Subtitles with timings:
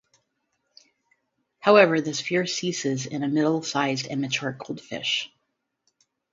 [1.59, 5.31] However, this fear ceases in a middle-sized and mature goldfish.